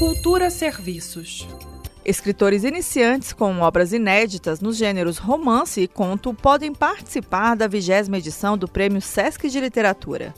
[0.00, 1.46] Cultura Serviços.
[2.02, 8.56] Escritores iniciantes com obras inéditas nos gêneros romance e conto podem participar da vigésima edição
[8.56, 10.34] do Prêmio Sesc de Literatura.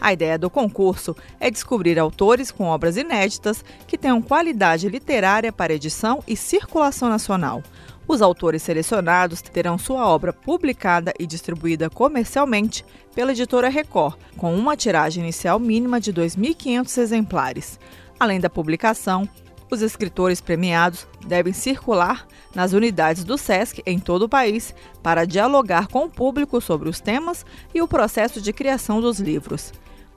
[0.00, 5.72] A ideia do concurso é descobrir autores com obras inéditas que tenham qualidade literária para
[5.72, 7.62] edição e circulação nacional.
[8.08, 12.84] Os autores selecionados terão sua obra publicada e distribuída comercialmente
[13.14, 17.78] pela editora Record, com uma tiragem inicial mínima de 2.500 exemplares.
[18.18, 19.28] Além da publicação,
[19.70, 25.88] os escritores premiados devem circular nas unidades do SESC em todo o país para dialogar
[25.88, 29.72] com o público sobre os temas e o processo de criação dos livros.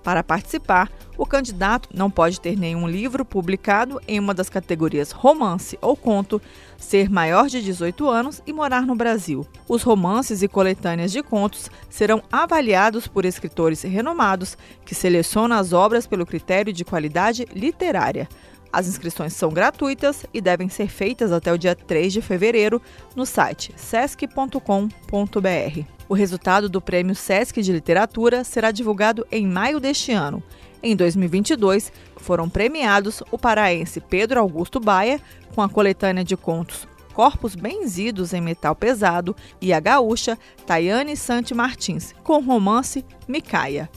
[0.07, 5.77] Para participar, o candidato não pode ter nenhum livro publicado em uma das categorias romance
[5.81, 6.41] ou conto,
[6.77, 9.45] ser maior de 18 anos e morar no Brasil.
[9.67, 16.07] Os romances e coletâneas de contos serão avaliados por escritores renomados que selecionam as obras
[16.07, 18.29] pelo critério de qualidade literária.
[18.71, 22.81] As inscrições são gratuitas e devem ser feitas até o dia 3 de fevereiro
[23.15, 24.59] no site sesc.com.br.
[26.09, 30.41] O resultado do Prêmio Sesc de Literatura será divulgado em maio deste ano.
[30.81, 35.19] Em 2022, foram premiados o paraense Pedro Augusto Baia,
[35.53, 41.51] com a coletânea de contos Corpos Benzidos em Metal Pesado, e a gaúcha Tayane Sante
[41.51, 43.89] Martins, com romance Micaia.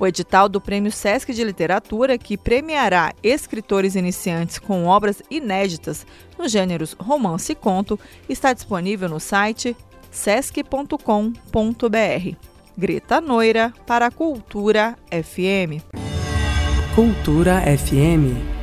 [0.00, 6.06] O edital do Prêmio Sesc de Literatura, que premiará escritores iniciantes com obras inéditas
[6.38, 9.76] nos gêneros romance e conto, está disponível no site
[10.10, 10.98] sesc.com.br.
[12.76, 15.82] Greta Noira para a Cultura FM.
[16.94, 18.57] Cultura FM.